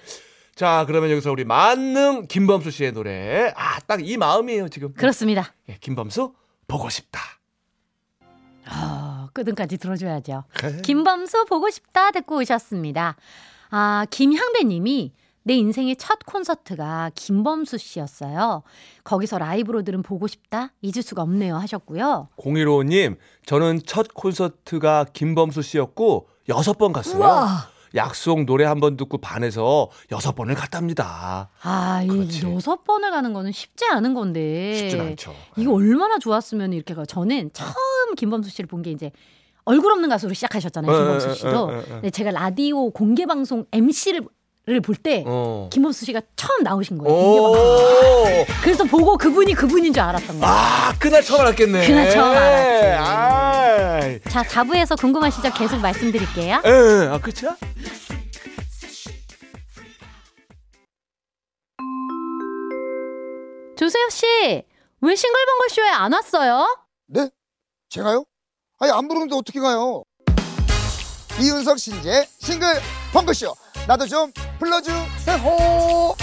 자, 0.54 0.84
그러면 0.86 1.10
여기서 1.10 1.30
우리 1.32 1.44
만능 1.44 2.26
김범수 2.26 2.70
씨의 2.70 2.92
노래. 2.92 3.52
아, 3.56 3.80
딱 3.86 4.00
이 4.00 4.16
마음이에요, 4.16 4.68
지금. 4.68 4.92
그렇습니다. 4.94 5.54
예, 5.68 5.76
김범수 5.80 6.34
보고 6.68 6.88
싶다. 6.88 7.20
아, 8.66 9.28
끄등까지 9.32 9.78
들어줘야죠. 9.78 10.44
네. 10.62 10.80
김범수 10.82 11.46
보고 11.46 11.68
싶다 11.70 12.10
듣고 12.10 12.36
오셨습니다. 12.38 13.16
아, 13.70 14.06
김향배님이 14.10 15.12
내 15.44 15.54
인생의 15.54 15.96
첫 15.96 16.20
콘서트가 16.24 17.10
김범수 17.16 17.76
씨였어요. 17.78 18.62
거기서 19.02 19.38
라이브로 19.38 19.82
들은 19.82 20.02
보고 20.02 20.28
싶다 20.28 20.70
잊을 20.82 21.02
수가 21.02 21.22
없네요 21.22 21.56
하셨고요. 21.56 22.28
015님, 22.38 23.16
저는 23.46 23.80
첫 23.84 24.14
콘서트가 24.14 25.06
김범수 25.12 25.62
씨였고 25.62 26.28
여섯 26.48 26.78
번 26.78 26.92
갔어요. 26.92 27.18
약속 27.94 28.44
노래 28.44 28.64
한 28.64 28.80
번 28.80 28.96
듣고 28.96 29.18
반해서 29.18 29.88
여섯 30.10 30.32
번을 30.34 30.54
갔답니다. 30.54 31.50
아, 31.62 32.02
이. 32.02 32.42
여섯 32.42 32.84
번을 32.84 33.10
가는 33.10 33.32
거는 33.32 33.52
쉽지 33.52 33.84
않은 33.86 34.14
건데. 34.14 34.74
쉽진 34.76 35.00
않죠. 35.00 35.34
이거 35.56 35.74
얼마나 35.74 36.18
좋았으면 36.18 36.72
이렇게 36.72 36.94
가. 36.94 37.04
저는 37.06 37.50
처음 37.52 38.14
김범수 38.16 38.50
씨를 38.50 38.66
본 38.66 38.82
게 38.82 38.90
이제 38.90 39.10
얼굴 39.64 39.92
없는 39.92 40.08
가수로 40.08 40.34
시작하셨잖아요. 40.34 40.92
에, 40.92 40.98
김범수 40.98 41.28
에, 41.28 41.34
씨도. 41.34 41.70
에, 41.70 41.74
에, 41.74 41.78
에. 41.78 41.82
근데 41.84 42.10
제가 42.10 42.30
라디오 42.32 42.90
공개 42.90 43.26
방송 43.26 43.64
MC를 43.72 44.22
볼때 44.82 45.24
어. 45.26 45.68
김범수 45.72 46.04
씨가 46.06 46.20
처음 46.36 46.62
나오신 46.62 46.98
거예요. 46.98 47.52
그래서 48.62 48.84
보고 48.84 49.18
그분이 49.18 49.54
그분인 49.54 49.92
줄 49.92 50.02
알았던 50.02 50.38
거예요. 50.38 50.44
아, 50.46 50.94
그날 50.98 51.22
처음 51.22 51.40
알았겠네. 51.40 51.86
그날 51.86 52.10
처음 52.10 52.36
알았지. 52.36 52.86
아, 52.98 54.30
자, 54.30 54.42
4부에서 54.42 54.98
궁금하시죠? 54.98 55.52
계속 55.52 55.80
말씀드릴게요. 55.80 56.62
에, 56.64 57.06
아, 57.08 57.18
끝이야? 57.18 57.56
조세혁 63.76 64.12
씨, 64.12 64.26
왜 65.00 65.16
싱글벙글 65.16 65.68
쇼에 65.70 65.88
안 65.88 66.12
왔어요? 66.12 66.84
네? 67.08 67.28
제가요? 67.88 68.24
아니 68.78 68.92
안 68.92 69.08
부르는데 69.08 69.34
어떻게 69.34 69.58
가요? 69.60 70.04
이윤석 71.40 71.78
신재 71.78 72.28
싱글 72.38 72.68
펑크쇼 73.12 73.54
나도 73.88 74.06
좀 74.06 74.30
불러주세요 74.62 76.14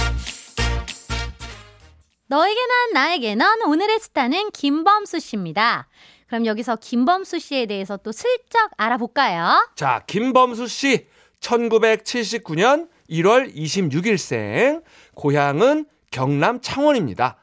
너에게 2.27 2.60
난 2.65 2.93
나에게 2.93 3.36
넌 3.36 3.62
오늘의 3.63 4.00
스타는 4.00 4.51
김범수 4.51 5.19
씨입니다. 5.19 5.89
그럼 6.27 6.46
여기서 6.46 6.77
김범수 6.77 7.39
씨에 7.39 7.65
대해서 7.65 7.98
또 7.98 8.12
슬쩍 8.12 8.69
알아볼까요? 8.77 9.67
자, 9.75 10.03
김범수 10.05 10.67
씨. 10.67 11.08
1979년 11.41 12.88
1월 13.10 13.53
26일생. 13.53 14.84
고향은 15.15 15.88
경남 16.12 16.62
창원입니다. 16.62 17.38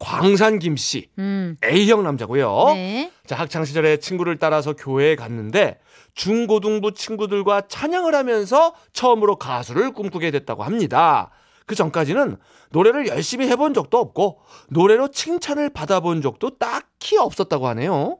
광산 0.00 0.58
김씨. 0.58 1.08
음, 1.18 1.56
A형 1.64 2.02
남자고요. 2.02 2.72
네. 2.74 3.12
자, 3.26 3.36
학창 3.36 3.64
시절에 3.64 3.98
친구를 3.98 4.38
따라서 4.38 4.72
교회에 4.72 5.14
갔는데 5.14 5.78
중고등부 6.14 6.94
친구들과 6.94 7.62
찬양을 7.68 8.14
하면서 8.14 8.74
처음으로 8.92 9.36
가수를 9.36 9.92
꿈꾸게 9.92 10.30
됐다고 10.30 10.62
합니다. 10.62 11.30
그 11.66 11.74
전까지는 11.74 12.36
노래를 12.70 13.06
열심히 13.08 13.48
해본 13.48 13.74
적도 13.74 13.98
없고 13.98 14.40
노래로 14.68 15.08
칭찬을 15.08 15.70
받아본 15.70 16.22
적도 16.22 16.58
딱히 16.58 17.18
없었다고 17.18 17.68
하네요. 17.68 18.18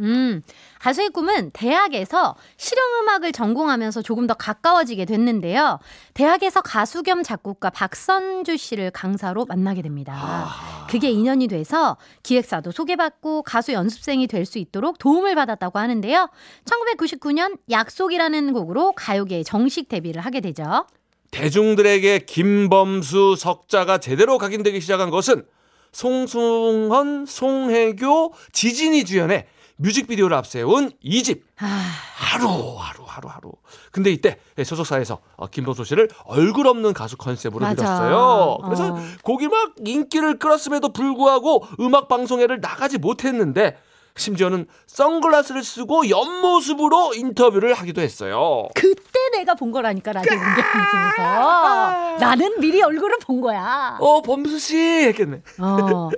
음, 0.00 0.42
가수의 0.78 1.10
꿈은 1.10 1.50
대학에서 1.52 2.34
실용음악을 2.56 3.32
전공하면서 3.32 4.02
조금 4.02 4.26
더 4.26 4.34
가까워지게 4.34 5.04
됐는데요. 5.04 5.78
대학에서 6.14 6.62
가수 6.62 7.02
겸 7.02 7.22
작곡가 7.22 7.70
박선주 7.70 8.56
씨를 8.56 8.90
강사로 8.90 9.44
만나게 9.44 9.82
됩니다. 9.82 10.48
그게 10.88 11.10
인연이 11.10 11.46
돼서 11.48 11.96
기획사도 12.22 12.72
소개받고 12.72 13.42
가수 13.42 13.72
연습생이 13.72 14.26
될 14.26 14.40
수 14.50 14.58
있도록 14.58 14.98
도움을 14.98 15.34
받았다고 15.34 15.78
하는데요. 15.78 16.28
1999년 16.64 17.58
약속이라는 17.70 18.52
곡으로 18.52 18.92
가요계에 18.92 19.44
정식 19.44 19.88
데뷔를 19.88 20.22
하게 20.22 20.40
되죠. 20.40 20.86
대중들에게 21.30 22.20
김범수 22.20 23.36
석자가 23.38 23.98
제대로 23.98 24.38
각인되기 24.38 24.80
시작한 24.80 25.10
것은 25.10 25.44
송승헌, 25.92 27.26
송혜교, 27.26 28.32
지진이 28.52 29.04
주연의 29.04 29.46
뮤직비디오를 29.80 30.36
앞세운 30.36 30.90
이집 31.00 31.44
아, 31.58 31.66
하루 32.14 32.48
하루 32.78 33.04
하루 33.06 33.28
하루. 33.28 33.52
근데 33.90 34.10
이때 34.10 34.38
소속사에서 34.62 35.20
어, 35.36 35.46
김범수 35.46 35.84
씨를 35.84 36.08
얼굴 36.24 36.66
없는 36.66 36.92
가수 36.92 37.16
컨셉으로 37.16 37.60
맞아. 37.60 37.82
밀었어요. 37.82 38.58
그래서 38.64 38.94
어. 38.94 38.98
곡이 39.22 39.48
막 39.48 39.74
인기를 39.84 40.38
끌었음에도 40.38 40.92
불구하고 40.92 41.64
음악 41.80 42.08
방송회를 42.08 42.60
나가지 42.60 42.98
못했는데 42.98 43.76
심지어는 44.16 44.66
선글라스를 44.86 45.62
쓰고 45.62 46.08
옆모습으로 46.10 47.14
인터뷰를 47.14 47.74
하기도 47.74 48.00
했어요. 48.02 48.68
그때 48.74 49.18
내가 49.32 49.54
본 49.54 49.70
거라니까 49.70 50.12
라디오 50.12 50.36
공개방송에서 50.36 52.16
나는 52.18 52.60
미리 52.60 52.82
얼굴을 52.82 53.18
본 53.22 53.40
거야. 53.40 53.96
어 54.00 54.20
범수 54.20 54.58
씨 54.58 54.76
했겠네. 54.76 55.42
어. 55.58 56.10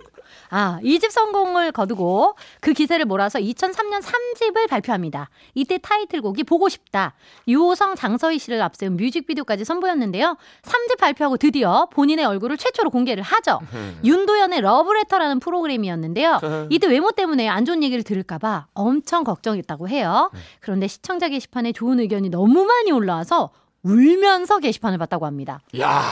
아, 0.54 0.78
2집 0.82 1.10
성공을 1.10 1.72
거두고 1.72 2.36
그 2.60 2.74
기세를 2.74 3.06
몰아서 3.06 3.38
2003년 3.38 4.02
3집을 4.02 4.68
발표합니다. 4.68 5.30
이때 5.54 5.78
타이틀곡이 5.78 6.44
보고 6.44 6.68
싶다. 6.68 7.14
유호성, 7.48 7.94
장서희 7.94 8.38
씨를 8.38 8.60
앞세운 8.60 8.98
뮤직비디오까지 8.98 9.64
선보였는데요. 9.64 10.36
3집 10.62 10.98
발표하고 10.98 11.38
드디어 11.38 11.86
본인의 11.90 12.26
얼굴을 12.26 12.58
최초로 12.58 12.90
공개를 12.90 13.22
하죠. 13.22 13.60
윤도현의 14.04 14.60
러브레터라는 14.60 15.40
프로그램이었는데요. 15.40 16.38
이때 16.68 16.86
외모 16.86 17.12
때문에 17.12 17.48
안 17.48 17.64
좋은 17.64 17.82
얘기를 17.82 18.02
들을까봐 18.04 18.66
엄청 18.74 19.24
걱정했다고 19.24 19.88
해요. 19.88 20.30
그런데 20.60 20.86
시청자 20.86 21.28
게시판에 21.30 21.72
좋은 21.72 21.98
의견이 21.98 22.28
너무 22.28 22.64
많이 22.64 22.92
올라와서 22.92 23.50
울면서 23.82 24.58
게시판을 24.58 24.98
봤다고 24.98 25.26
합니다. 25.26 25.60
야 25.80 26.02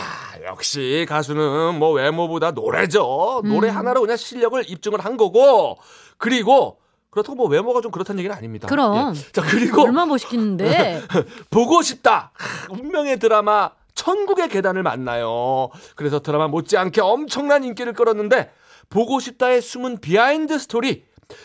역시 0.44 1.06
가수는 1.08 1.78
뭐 1.78 1.92
외모보다 1.92 2.50
노래죠. 2.50 3.42
노래 3.44 3.68
음. 3.68 3.76
하나로 3.76 4.00
그냥 4.00 4.16
실력을 4.16 4.68
입증을 4.68 5.00
한 5.00 5.16
거고 5.16 5.78
그리고 6.18 6.78
그렇다고 7.10 7.36
뭐 7.36 7.48
외모가 7.48 7.80
좀 7.80 7.90
그렇다는 7.90 8.20
얘기는 8.20 8.34
아닙니다. 8.36 8.68
그럼. 8.68 9.14
예. 9.14 9.32
자 9.32 9.42
그리고 9.42 9.82
얼마나 9.82 10.06
멋있겠는데. 10.06 11.02
보고 11.50 11.82
싶다. 11.82 12.32
하, 12.34 12.72
운명의 12.72 13.18
드라마 13.18 13.70
천국의 13.94 14.48
계단을 14.48 14.82
만나요. 14.82 15.70
그래서 15.96 16.20
드라마 16.20 16.48
못지않게 16.48 17.00
엄청난 17.00 17.64
인기를 17.64 17.92
끌었는데 17.92 18.52
보고 18.88 19.20
싶다의 19.20 19.62
숨은 19.62 19.98
behind 20.00 20.58
story. 20.58 21.04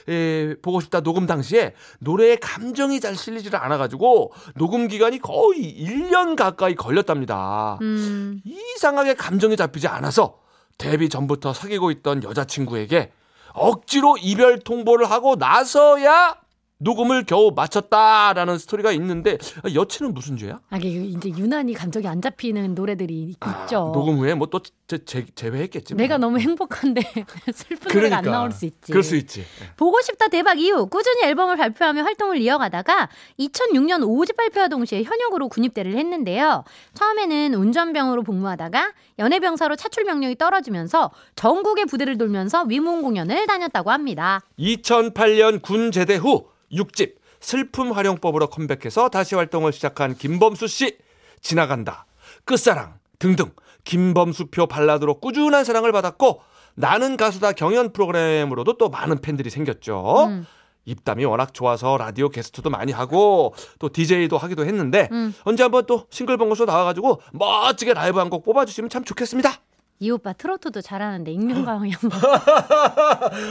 에, 0.10 0.56
보고 0.62 0.82
싶다 0.82 1.02
녹음 1.02 1.26
당시에 1.26 1.74
노래에 2.00 2.38
감정이 2.38 3.00
잘 3.00 3.16
실리지를 3.16 3.60
않아가지고 3.60 4.32
녹음 4.56 4.88
기간이 4.88 5.20
거의 5.20 5.76
1년 5.80 6.36
가까이 6.36 6.76
걸렸답니다. 6.76 7.78
음, 7.82 8.42
이상하게 8.46 9.16
감정이 9.16 9.58
잡히지 9.58 9.88
않아서 9.88 10.40
데뷔 10.78 11.10
전부터 11.10 11.54
사귀고 11.54 11.92
있던 11.92 12.24
여자친구에게 12.24 13.12
억지로 13.54 14.18
이별 14.18 14.60
통보를 14.60 15.10
하고 15.10 15.36
나서야 15.36 16.45
녹음을 16.78 17.24
겨우 17.26 17.52
마쳤다라는 17.56 18.58
스토리가 18.58 18.92
있는데 18.94 19.38
여친은 19.74 20.14
무슨 20.14 20.36
죄야? 20.36 20.60
아, 20.70 20.78
이게 20.78 20.90
이제 20.90 21.30
유난히 21.30 21.74
감정이 21.74 22.08
안 22.08 22.22
잡히는 22.22 22.76
노래들이 22.76 23.36
있죠. 23.64 23.92
녹음 23.94 24.18
후에 24.18 24.34
뭐 24.36 24.48
또 24.48 24.60
제외했겠지. 25.04 25.94
뭐. 25.96 25.98
내가 26.02 26.18
너무 26.18 26.38
행복한데 26.40 27.02
슬픈 27.54 27.92
노래가 27.92 28.18
안 28.18 28.24
나올 28.26 28.52
수 28.52 28.66
있지. 28.66 28.92
그럴 28.92 29.02
수 29.04 29.16
있지. 29.16 29.44
보고 29.78 30.00
싶다 30.02 30.28
대박 30.28 30.60
이후 30.60 30.88
꾸준히 30.88 31.24
앨범을 31.24 31.58
발표하며 31.58 32.04
활동을 32.04 32.38
이어가다가 32.38 33.10
2006년 33.40 34.02
5집 34.02 34.36
발표와 34.36 34.68
동시에 34.68 35.04
현역으로 35.04 35.50
군입대를 35.50 35.98
했는데요. 35.98 36.64
처음에는 36.94 37.56
운전병으로 37.56 38.24
복무하다가 38.24 38.94
연예병사로 39.18 39.76
차출 39.76 40.04
명령이 40.04 40.36
떨어지면서 40.36 41.12
전국의 41.36 41.86
부대를 41.86 42.18
돌면서 42.18 42.64
위문 42.66 43.02
공연을 43.02 43.48
다녔다고 43.48 43.92
합니다. 43.92 44.42
2008년 44.60 45.62
군 45.62 45.92
제대 45.92 46.16
후 46.16 46.46
6집 46.76 47.16
슬픔 47.40 47.92
활용법으로 47.92 48.48
컴백해서 48.48 49.10
다시 49.10 49.36
활동을 49.36 49.72
시작한 49.74 50.16
김범수 50.16 50.68
씨 50.68 50.98
지나간다 51.42 52.06
끝사랑 52.44 53.00
등등 53.20 53.52
김범수표 53.84 54.68
발라드로 54.68 55.20
꾸준한 55.20 55.64
사랑을 55.64 55.92
받았고 55.92 56.42
나는 56.76 57.18
가수다 57.18 57.54
경연 57.54 57.94
프로그램으로도 57.94 58.78
또 58.78 58.90
많은 58.90 59.22
팬들이 59.22 59.50
생겼죠. 59.50 60.26
음. 60.28 60.46
입담이 60.88 61.26
워낙 61.26 61.54
좋아서 61.54 61.98
라디오 61.98 62.30
게스트도 62.30 62.70
많이 62.70 62.92
하고 62.92 63.56
또 63.80 63.90
DJ도 63.90 64.38
하기도 64.38 64.66
했는데 64.66 65.10
음. 65.12 65.34
언제 65.44 65.64
한번 65.64 65.86
또 65.88 66.06
싱글벙글쇼 66.10 66.66
나와가지고 66.66 67.22
멋지게 67.34 67.94
라이브 67.94 68.20
한 68.20 68.30
곡 68.30 68.44
뽑아주시면 68.44 68.90
참 68.90 69.04
좋겠습니다. 69.04 69.52
이 70.00 70.12
오빠 70.12 70.34
트로트도 70.34 70.82
잘하는데 70.82 71.32
익명가왕이 71.32 71.94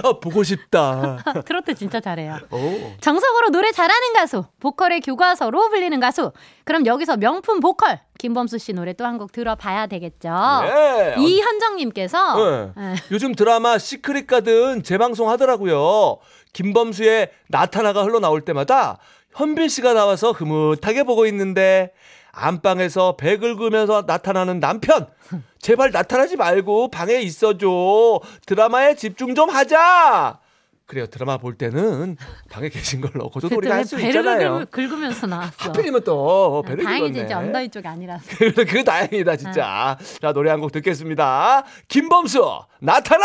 아, 0.04 0.12
보고 0.20 0.42
싶다. 0.42 1.18
트로트 1.46 1.74
진짜 1.74 2.00
잘해요. 2.00 2.38
오. 2.50 2.92
정석으로 3.00 3.48
노래 3.50 3.72
잘하는 3.72 4.12
가수, 4.12 4.44
보컬의 4.60 5.00
교과서로 5.00 5.70
불리는 5.70 5.98
가수. 6.00 6.32
그럼 6.64 6.84
여기서 6.86 7.16
명품 7.16 7.60
보컬 7.60 8.00
김범수 8.18 8.58
씨 8.58 8.72
노래 8.72 8.92
또 8.92 9.04
한 9.04 9.18
곡 9.18 9.32
들어봐야 9.32 9.86
되겠죠. 9.86 10.28
네. 10.62 11.14
이현정님께서 11.18 12.36
네. 12.36 12.72
예. 12.78 12.94
요즘 13.10 13.34
드라마 13.34 13.78
시크릿 13.78 14.26
가든 14.26 14.82
재방송 14.82 15.30
하더라고요. 15.30 16.18
김범수의 16.52 17.30
나타나가 17.48 18.02
흘러나올 18.02 18.42
때마다 18.42 18.98
현빈 19.32 19.68
씨가 19.68 19.94
나와서 19.94 20.30
흐뭇하게 20.32 21.02
보고 21.04 21.26
있는데 21.26 21.92
안방에서 22.34 23.16
배 23.16 23.36
긁으면서 23.38 24.04
나타나는 24.06 24.60
남편. 24.60 25.06
제발 25.60 25.90
나타나지 25.90 26.36
말고 26.36 26.90
방에 26.90 27.14
있어줘. 27.20 28.20
드라마에 28.46 28.94
집중 28.96 29.34
좀 29.34 29.50
하자. 29.50 30.38
그래요. 30.86 31.06
드라마 31.06 31.38
볼 31.38 31.56
때는 31.56 32.18
방에 32.50 32.68
계신 32.68 33.00
걸로 33.00 33.30
고조놀이가 33.30 33.74
할수 33.74 33.96
배를 33.96 34.10
있잖아요. 34.10 34.66
긁- 34.70 34.88
긁으면서 34.88 35.26
나왔어. 35.26 35.52
하필이면 35.70 36.04
또 36.04 36.62
배를 36.66 36.84
다행이지 36.84 37.12
긁었네. 37.12 37.24
이제 37.24 37.34
엉덩이 37.34 37.68
쪽이 37.70 37.88
아니라서. 37.88 38.24
그 38.68 38.84
다행이다 38.84 39.36
진짜. 39.36 39.96
자 40.20 40.32
노래 40.34 40.50
한 40.50 40.60
곡 40.60 40.72
듣겠습니다. 40.72 41.64
김범수 41.88 42.42
나타나! 42.80 43.24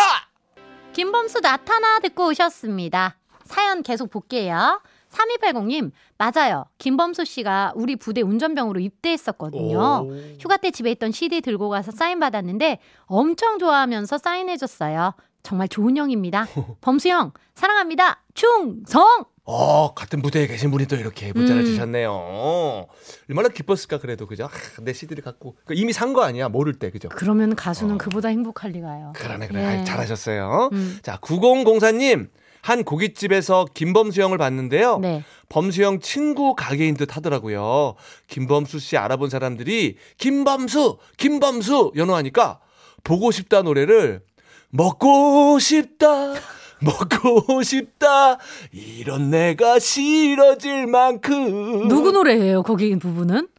김범수 0.93 1.41
나타나 1.41 1.99
듣고 1.99 2.27
오셨습니다. 2.29 3.17
사연 3.43 3.83
계속 3.83 4.09
볼게요. 4.09 4.81
3280님, 5.09 5.91
맞아요. 6.17 6.65
김범수 6.77 7.25
씨가 7.25 7.73
우리 7.75 7.95
부대 7.95 8.21
운전병으로 8.21 8.79
입대했었거든요. 8.79 9.77
오. 10.07 10.13
휴가 10.39 10.57
때 10.57 10.71
집에 10.71 10.91
있던 10.91 11.11
CD 11.11 11.41
들고 11.41 11.69
가서 11.69 11.91
사인 11.91 12.19
받았는데 12.19 12.79
엄청 13.05 13.57
좋아하면서 13.59 14.17
사인해줬어요. 14.17 15.13
정말 15.43 15.67
좋은 15.67 15.97
형입니다. 15.97 16.47
범수 16.81 17.09
형, 17.09 17.31
사랑합니다. 17.55 18.21
충성! 18.33 19.25
어, 19.51 19.95
같은 19.95 20.21
부대에 20.21 20.45
계신 20.45 20.69
분이 20.69 20.85
또 20.85 20.95
이렇게 20.95 21.33
문자를 21.33 21.63
음. 21.63 21.65
주셨네요. 21.65 22.85
얼마나 23.29 23.49
기뻤을까 23.49 23.97
그래도 23.97 24.27
그죠? 24.27 24.45
아, 24.45 24.49
내 24.81 24.93
CD를 24.93 25.23
갖고 25.23 25.55
그 25.65 25.73
이미 25.73 25.91
산 25.91 26.13
거 26.13 26.21
아니야 26.21 26.49
모를 26.49 26.77
때 26.77 26.91
그죠? 26.91 27.09
그러면 27.09 27.55
가수는 27.55 27.97
그보다 27.97 28.29
행복할 28.29 28.71
리가요. 28.71 29.13
그러네 29.15 29.47
그래 29.47 29.61
예. 29.61 29.65
아이, 29.65 29.85
잘하셨어요. 29.85 30.69
음. 30.71 30.99
자 31.01 31.17
9004님 31.17 32.29
한 32.61 32.83
고깃집에서 32.83 33.65
김범수 33.73 34.21
형을 34.21 34.37
봤는데요. 34.37 34.99
네. 34.99 35.23
범수 35.49 35.83
형 35.83 35.99
친구 35.99 36.55
가게인 36.55 36.95
듯 36.95 37.15
하더라고요. 37.15 37.95
김범수 38.27 38.79
씨 38.79 38.97
알아본 38.97 39.29
사람들이 39.29 39.95
김범수 40.17 40.97
김범수 41.17 41.93
연호하니까 41.95 42.59
보고 43.03 43.31
싶다 43.31 43.61
노래를 43.61 44.21
먹고 44.69 45.59
싶다. 45.59 46.33
먹고 46.81 47.61
싶다 47.61 48.37
이런 48.71 49.31
내가 49.31 49.79
싫어질 49.79 50.87
만큼 50.87 51.89
누구 51.89 52.13
노래예요, 52.13 52.63
거기 52.63 52.95
부분은? 52.97 53.49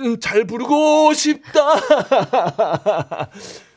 음, 0.00 0.20
잘 0.20 0.44
부르고 0.44 1.12
싶다. 1.12 1.60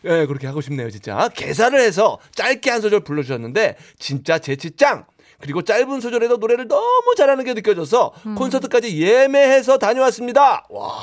예, 0.06 0.26
그렇게 0.26 0.48
하고 0.48 0.62
싶네요, 0.62 0.90
진짜. 0.90 1.30
개사를 1.30 1.78
해서 1.80 2.20
짧게 2.34 2.70
한 2.70 2.82
소절 2.82 3.02
불러주셨는데, 3.02 3.78
진짜 4.00 4.40
재치짱! 4.40 5.06
그리고 5.40 5.64
짧은 5.64 6.02
소절에도 6.02 6.38
노래를 6.38 6.68
너무 6.68 7.16
잘하는 7.18 7.44
게 7.46 7.54
느껴져서 7.54 8.14
콘서트까지 8.38 9.02
예매해서 9.02 9.78
다녀왔습니다. 9.78 10.68
와. 10.70 10.94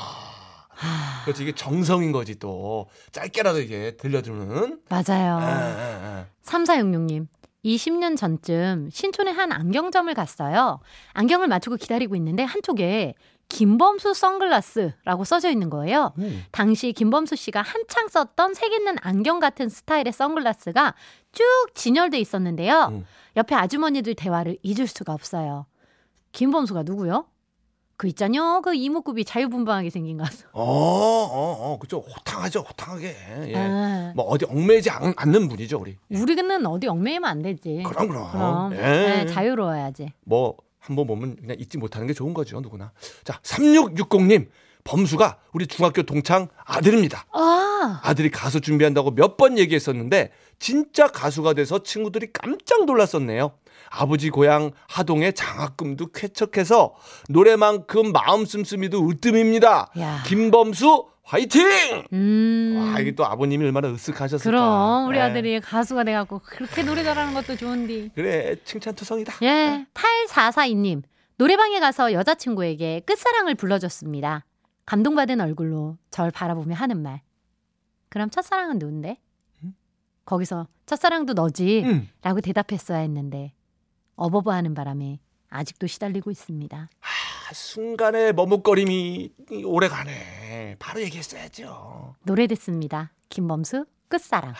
그렇지, 1.25 1.43
이게 1.43 1.53
정성인 1.53 2.11
거지, 2.13 2.39
또. 2.39 2.87
짧게라도 3.11 3.59
이게 3.59 3.97
들려주는. 3.97 4.79
맞아요. 4.89 5.39
예, 5.41 5.45
예, 5.45 6.19
예. 6.19 6.25
3466님. 6.45 7.27
20년 7.65 8.15
전쯤 8.15 8.89
신촌의 8.89 9.33
한 9.33 9.51
안경점을 9.51 10.13
갔어요. 10.13 10.79
안경을 11.11 11.49
맞추고 11.49 11.75
기다리고 11.75 12.15
있는데 12.15 12.43
한쪽에 12.43 13.15
김범수 13.49 14.13
선글라스라고 14.13 15.23
써져 15.25 15.49
있는 15.49 15.69
거예요. 15.69 16.13
음. 16.19 16.43
당시 16.51 16.93
김범수 16.93 17.35
씨가 17.35 17.61
한창 17.61 18.07
썼던 18.07 18.53
색 18.53 18.71
있는 18.71 18.95
안경 19.01 19.39
같은 19.39 19.67
스타일의 19.69 20.13
선글라스가 20.13 20.93
쭉 21.31 21.43
진열돼 21.73 22.19
있었는데요. 22.19 22.89
음. 22.91 23.05
옆에 23.35 23.55
아주머니들 23.55 24.15
대화를 24.15 24.57
잊을 24.63 24.87
수가 24.87 25.13
없어요. 25.13 25.65
김범수가 26.31 26.83
누구요? 26.83 27.25
그 27.97 28.07
있잖요. 28.07 28.61
그 28.61 28.73
이목구비 28.73 29.25
자유분방하게 29.25 29.89
생긴 29.89 30.17
가수. 30.17 30.45
어, 30.53 30.63
어, 30.63 31.73
어, 31.73 31.79
그죠. 31.79 31.99
호탕하죠, 31.99 32.61
호탕하게. 32.61 33.15
예. 33.47 33.53
아, 33.57 34.13
뭐, 34.15 34.23
어디 34.25 34.45
얽매이지 34.45 34.89
않, 34.89 35.13
않는 35.17 35.49
분이죠, 35.49 35.79
우리. 35.79 35.97
우리는 36.09 36.65
어디 36.65 36.87
얽매이면 36.87 37.29
안 37.29 37.41
되지. 37.41 37.83
그럼, 37.85 38.07
그럼. 38.07 38.31
그럼. 38.31 38.73
예. 38.73 38.77
네, 38.77 39.25
자유로워야지. 39.25 40.13
뭐 40.23 40.55
한번 40.79 41.07
보면 41.07 41.35
그냥 41.37 41.57
잊지 41.59 41.77
못하는 41.77 42.07
게 42.07 42.13
좋은 42.13 42.33
거죠 42.33 42.59
누구나. 42.61 42.91
자 43.23 43.39
3660님 43.43 44.47
범수가 44.85 45.37
우리 45.53 45.67
중학교 45.67 46.03
동창 46.03 46.47
아들입니다. 46.65 47.25
아, 47.33 47.99
아들이 48.03 48.31
가수 48.31 48.61
준비한다고 48.61 49.11
몇 49.11 49.37
번 49.37 49.57
얘기했었는데 49.59 50.31
진짜 50.57 51.07
가수가 51.07 51.53
돼서 51.53 51.83
친구들이 51.83 52.31
깜짝 52.33 52.85
놀랐었네요. 52.85 53.51
아버지 53.91 54.29
고향 54.29 54.71
하동에 54.87 55.31
장학금도 55.31 56.07
쾌척해서 56.13 56.95
노래만큼 57.29 58.11
마음 58.11 58.45
씀씀이도 58.45 59.07
으뜸입니다. 59.09 59.91
야. 59.99 60.23
김범수 60.25 61.08
화이팅 61.29 61.61
음. 62.11 62.75
와 62.75 62.99
이게 62.99 63.11
또 63.13 63.23
아버님이 63.23 63.65
얼마나 63.65 63.87
으쓱하셨을까 63.93 64.43
그럼 64.43 65.07
우리 65.07 65.17
예. 65.19 65.21
아들이 65.21 65.59
가수가 65.59 66.03
돼갖고 66.03 66.39
그렇게 66.43 66.81
노래 66.81 67.03
잘하는 67.03 67.35
것도 67.35 67.55
좋은데. 67.55 68.09
그래 68.15 68.55
칭찬투성이다 68.63 69.33
예, 69.43 69.85
8442님 69.93 71.03
노래방에 71.37 71.79
가서 71.79 72.13
여자친구에게 72.13 73.01
끝사랑을 73.05 73.53
불러줬습니다. 73.53 74.43
감동받은 74.87 75.39
얼굴로 75.39 75.99
절 76.09 76.31
바라보며 76.31 76.73
하는 76.73 77.01
말. 77.03 77.21
그럼 78.09 78.31
첫사랑은 78.31 78.79
누군데? 78.79 79.19
거기서 80.25 80.67
첫사랑도 80.87 81.33
너지. 81.33 81.83
음. 81.85 82.09
라고 82.23 82.41
대답했어야 82.41 82.97
했는데 82.99 83.53
어버버하는 84.15 84.73
바람에 84.73 85.19
아직도 85.49 85.85
시달리고 85.85 86.31
있습니다. 86.31 86.77
아, 86.77 87.07
순간의 87.53 88.33
머뭇거림이 88.33 89.31
오래가네. 89.65 90.75
바로 90.79 91.01
얘기했어야죠. 91.01 92.15
노래 92.23 92.47
듣습니다. 92.47 93.11
김범수 93.29 93.85
끝사랑. 94.07 94.53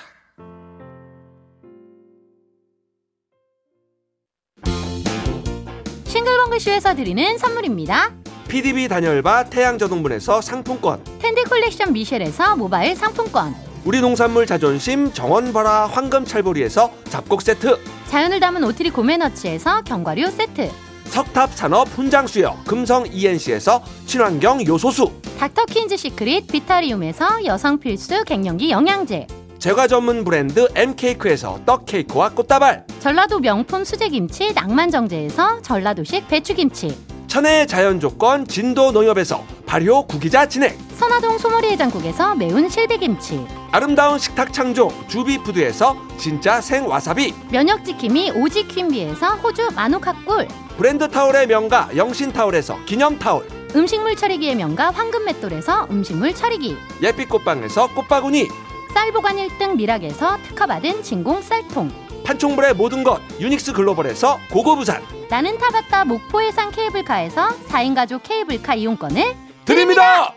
싱글벙글쇼에서 6.05 6.95
드리는 6.95 7.37
선물입니다. 7.37 8.13
PDB 8.47 8.87
단열바 8.87 9.45
태양저동분에서 9.45 10.41
상품권. 10.41 11.03
텐디 11.19 11.43
콜렉션 11.43 11.93
미셸에서 11.93 12.55
모바일 12.55 12.95
상품권. 12.95 13.53
우리 13.85 14.01
농산물 14.01 14.45
자존심 14.45 15.13
정원바라 15.13 15.87
황금찰보리에서 15.87 16.91
잡곡 17.05 17.41
세트. 17.41 17.77
자연을 18.07 18.39
담은 18.39 18.63
오트리 18.63 18.89
고메너치에서 18.89 19.83
견과류 19.83 20.31
세트. 20.31 20.88
석탑산업 21.09 21.87
훈장수여 21.89 22.63
금성 22.65 23.05
ENC에서 23.11 23.83
친환경 24.05 24.65
요소수. 24.65 25.11
닥터퀸즈 25.39 25.97
시크릿 25.97 26.47
비타리움에서 26.47 27.45
여성 27.45 27.79
필수 27.79 28.23
갱년기 28.23 28.69
영양제. 28.69 29.27
제과 29.57 29.87
전문 29.87 30.23
브랜드 30.23 30.67
M케이크에서 30.73 31.59
떡케이크와 31.65 32.29
꽃다발. 32.29 32.85
전라도 32.99 33.39
명품 33.39 33.83
수제김치 33.83 34.53
낭만정제에서 34.53 35.61
전라도식 35.61 36.27
배추김치. 36.27 36.95
천혜의 37.27 37.67
자연 37.67 37.99
조건 37.99 38.47
진도 38.47 38.91
농협에서 38.91 39.43
발효 39.69 40.01
구기자 40.07 40.47
진액. 40.47 40.75
선화동 40.95 41.37
소머리 41.37 41.69
해장국에서 41.69 42.33
매운 42.33 42.67
실비김치. 42.67 43.45
아름다운 43.71 44.17
식탁 44.17 44.51
창조 44.51 44.91
주비푸드에서 45.07 45.95
진짜 46.17 46.59
생와사비. 46.59 47.35
면역 47.51 47.85
지킴이 47.85 48.31
오지 48.31 48.67
퀸비에서 48.67 49.35
호주 49.35 49.69
마누카 49.75 50.13
꿀. 50.25 50.47
브랜드 50.75 51.07
타올의 51.07 51.45
명가 51.45 51.87
영신타올에서 51.95 52.83
기념타올. 52.85 53.47
음식물 53.75 54.15
처리기의 54.15 54.55
명가 54.55 54.89
황금맷돌에서 54.89 55.89
음식물 55.91 56.33
처리기. 56.33 56.75
예빛 57.03 57.29
꽃방에서 57.29 57.93
꽃바구니. 57.93 58.47
쌀 58.95 59.11
보관 59.11 59.35
1등 59.35 59.75
미락에서 59.75 60.37
특허받은 60.47 61.03
진공 61.03 61.43
쌀통. 61.43 61.91
판촉물의 62.25 62.73
모든 62.73 63.03
것 63.03 63.21
유닉스 63.39 63.73
글로벌에서 63.73 64.39
고고부산. 64.51 65.03
나는 65.29 65.59
타봤다 65.59 66.05
목포 66.05 66.41
해상 66.41 66.71
케이블카에서 66.71 67.49
4인 67.67 67.93
가족 67.93 68.23
케이블카 68.23 68.73
이용권을 68.73 69.48
드립니다. 69.69 70.33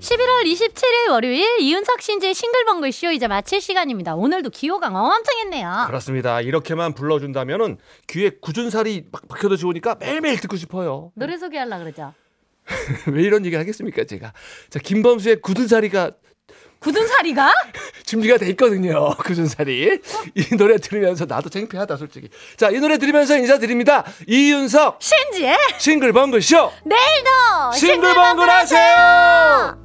11월 0.00 0.44
27일 0.44 1.10
월요일 1.10 1.46
이윤석 1.60 2.02
신지의 2.02 2.34
싱글벙글 2.34 2.92
쇼 2.92 3.10
이제 3.10 3.26
마칠 3.26 3.62
시간입니다. 3.62 4.14
오늘도 4.14 4.50
기호강 4.50 4.94
엄청 4.94 5.38
했네요. 5.38 5.84
그렇습니다. 5.86 6.42
이렇게만 6.42 6.92
불러준다면은 6.92 7.78
귀에 8.06 8.28
굳은 8.38 8.68
살이 8.68 9.06
막 9.10 9.26
박혀도 9.28 9.56
좋으니까 9.56 9.94
매일매일 9.94 10.40
듣고 10.40 10.56
싶어요. 10.56 11.10
노래 11.14 11.38
소개하려고 11.38 11.84
그러죠. 11.84 12.12
왜 13.10 13.22
이런 13.22 13.46
얘기 13.46 13.56
하겠습니까, 13.56 14.04
제가. 14.04 14.34
자, 14.68 14.78
김범수의 14.78 15.40
굳은 15.40 15.68
살이가 15.68 16.10
굳은 16.82 17.06
살이가? 17.06 17.52
준비가 18.04 18.36
돼 18.36 18.48
있거든요. 18.50 19.14
굳은 19.16 19.46
살이. 19.46 20.00
이 20.34 20.56
노래 20.56 20.76
들으면서 20.78 21.24
나도 21.24 21.48
창피하다, 21.48 21.96
솔직히. 21.96 22.28
자, 22.56 22.68
이 22.70 22.74
노래 22.78 22.98
들으면서 22.98 23.36
인사드립니다. 23.36 24.04
이윤석 24.26 24.98
신지의 25.00 25.56
싱글벙글 25.78 26.42
쇼. 26.42 26.70
내일도 26.84 27.72
싱글벙글 27.78 28.50
하세요! 28.50 29.81